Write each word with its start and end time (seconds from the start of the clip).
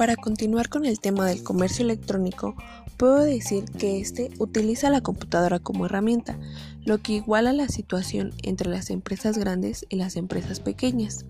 Para 0.00 0.16
continuar 0.16 0.70
con 0.70 0.86
el 0.86 0.98
tema 0.98 1.26
del 1.26 1.42
comercio 1.42 1.84
electrónico, 1.84 2.54
puedo 2.96 3.18
decir 3.18 3.66
que 3.66 4.00
éste 4.00 4.30
utiliza 4.38 4.88
la 4.88 5.02
computadora 5.02 5.58
como 5.58 5.84
herramienta, 5.84 6.38
lo 6.86 7.02
que 7.02 7.12
iguala 7.12 7.52
la 7.52 7.68
situación 7.68 8.32
entre 8.42 8.70
las 8.70 8.88
empresas 8.88 9.36
grandes 9.36 9.84
y 9.90 9.96
las 9.96 10.16
empresas 10.16 10.58
pequeñas. 10.58 11.26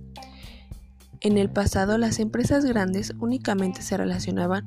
En 1.21 1.37
el 1.37 1.51
pasado 1.51 1.99
las 1.99 2.21
empresas 2.21 2.65
grandes 2.65 3.13
únicamente 3.19 3.83
se 3.83 3.97
relacionaban 3.97 4.65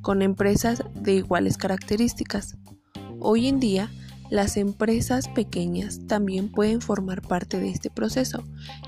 con 0.00 0.22
empresas 0.22 0.84
de 0.94 1.14
iguales 1.14 1.56
características. 1.56 2.56
Hoy 3.18 3.48
en 3.48 3.58
día, 3.58 3.90
las 4.30 4.56
empresas 4.56 5.28
pequeñas 5.28 6.06
también 6.06 6.50
pueden 6.50 6.80
formar 6.80 7.20
parte 7.20 7.58
de 7.58 7.68
este 7.68 7.90
proceso, 7.90 8.44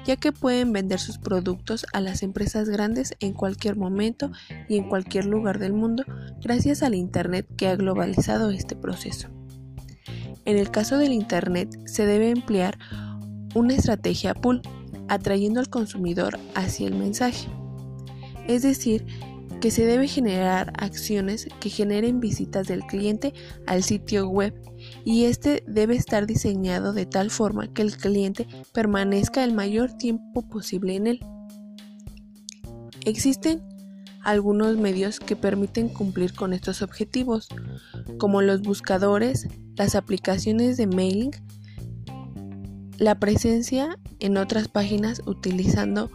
ya 0.06 0.16
que 0.16 0.32
pueden 0.32 0.72
vender 0.72 1.00
sus 1.00 1.18
productos 1.18 1.84
a 1.92 2.00
las 2.00 2.22
empresas 2.22 2.68
grandes 2.68 3.14
en 3.20 3.32
cualquier 3.32 3.76
momento 3.76 4.30
y 4.68 4.76
en 4.76 4.88
cualquier 4.88 5.26
lugar 5.26 5.58
del 5.58 5.72
mundo 5.72 6.04
gracias 6.40 6.82
al 6.82 6.94
Internet 6.94 7.46
que 7.56 7.68
ha 7.68 7.76
globalizado 7.76 8.50
este 8.50 8.76
proceso. 8.76 9.28
En 10.44 10.56
el 10.56 10.70
caso 10.70 10.96
del 10.96 11.12
Internet 11.12 11.76
se 11.86 12.06
debe 12.06 12.30
emplear 12.30 12.78
una 13.54 13.74
estrategia 13.74 14.34
pull, 14.34 14.62
atrayendo 15.08 15.60
al 15.60 15.68
consumidor 15.68 16.38
hacia 16.54 16.86
el 16.86 16.94
mensaje. 16.94 17.48
Es 18.46 18.62
decir, 18.62 19.06
que 19.62 19.70
se 19.70 19.86
debe 19.86 20.08
generar 20.08 20.72
acciones 20.76 21.46
que 21.60 21.70
generen 21.70 22.18
visitas 22.18 22.66
del 22.66 22.80
cliente 22.80 23.32
al 23.64 23.84
sitio 23.84 24.28
web 24.28 24.60
y 25.04 25.26
este 25.26 25.62
debe 25.68 25.94
estar 25.94 26.26
diseñado 26.26 26.92
de 26.92 27.06
tal 27.06 27.30
forma 27.30 27.72
que 27.72 27.82
el 27.82 27.96
cliente 27.96 28.48
permanezca 28.72 29.44
el 29.44 29.54
mayor 29.54 29.92
tiempo 29.92 30.42
posible 30.42 30.96
en 30.96 31.06
él. 31.06 31.20
Existen 33.04 33.62
algunos 34.24 34.78
medios 34.78 35.20
que 35.20 35.36
permiten 35.36 35.88
cumplir 35.88 36.34
con 36.34 36.52
estos 36.52 36.82
objetivos, 36.82 37.46
como 38.18 38.42
los 38.42 38.62
buscadores, 38.62 39.46
las 39.76 39.94
aplicaciones 39.94 40.76
de 40.76 40.88
mailing, 40.88 41.30
la 42.98 43.14
presencia 43.20 43.96
en 44.18 44.38
otras 44.38 44.66
páginas 44.66 45.22
utilizando 45.24 46.10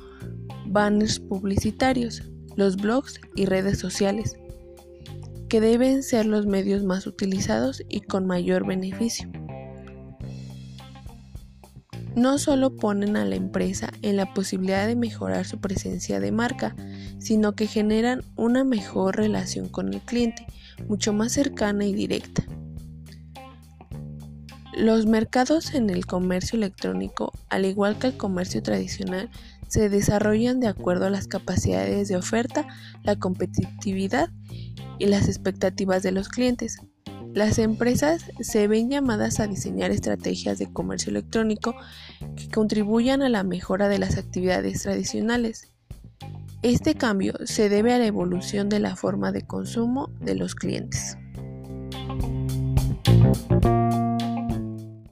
banners 0.65 1.21
publicitarios, 1.21 2.23
los 2.57 2.75
blogs 2.75 3.21
y 3.35 3.45
redes 3.45 3.79
sociales, 3.79 4.35
que 5.47 5.61
deben 5.61 6.03
ser 6.03 6.25
los 6.25 6.45
medios 6.45 6.83
más 6.83 7.07
utilizados 7.07 7.81
y 7.87 8.01
con 8.01 8.25
mayor 8.25 8.67
beneficio. 8.67 9.29
No 12.15 12.39
solo 12.39 12.75
ponen 12.75 13.15
a 13.15 13.25
la 13.25 13.35
empresa 13.35 13.93
en 14.01 14.17
la 14.17 14.33
posibilidad 14.33 14.87
de 14.87 14.95
mejorar 14.95 15.45
su 15.45 15.59
presencia 15.61 16.19
de 16.19 16.31
marca, 16.31 16.75
sino 17.19 17.53
que 17.53 17.67
generan 17.67 18.23
una 18.35 18.63
mejor 18.63 19.17
relación 19.17 19.69
con 19.69 19.93
el 19.93 20.01
cliente, 20.01 20.47
mucho 20.87 21.13
más 21.13 21.33
cercana 21.33 21.85
y 21.85 21.93
directa. 21.93 22.43
Los 24.75 25.05
mercados 25.05 25.75
en 25.75 25.91
el 25.91 26.07
comercio 26.07 26.57
electrónico, 26.57 27.31
al 27.49 27.65
igual 27.65 27.99
que 27.99 28.07
el 28.07 28.17
comercio 28.17 28.63
tradicional, 28.63 29.29
se 29.67 29.89
desarrollan 29.89 30.59
de 30.59 30.67
acuerdo 30.67 31.05
a 31.05 31.09
las 31.09 31.27
capacidades 31.27 32.07
de 32.07 32.17
oferta, 32.17 32.67
la 33.03 33.17
competitividad 33.17 34.29
y 34.99 35.05
las 35.07 35.27
expectativas 35.27 36.03
de 36.03 36.11
los 36.11 36.29
clientes. 36.29 36.79
Las 37.33 37.59
empresas 37.59 38.23
se 38.39 38.67
ven 38.67 38.89
llamadas 38.89 39.39
a 39.39 39.47
diseñar 39.47 39.91
estrategias 39.91 40.57
de 40.57 40.71
comercio 40.71 41.11
electrónico 41.11 41.75
que 42.35 42.49
contribuyan 42.49 43.21
a 43.21 43.29
la 43.29 43.43
mejora 43.43 43.89
de 43.89 43.99
las 43.99 44.17
actividades 44.17 44.81
tradicionales. 44.81 45.71
Este 46.63 46.95
cambio 46.95 47.35
se 47.45 47.69
debe 47.69 47.93
a 47.93 47.99
la 47.99 48.07
evolución 48.07 48.69
de 48.69 48.79
la 48.79 48.95
forma 48.95 49.31
de 49.31 49.43
consumo 49.43 50.09
de 50.19 50.35
los 50.35 50.55
clientes. 50.55 51.17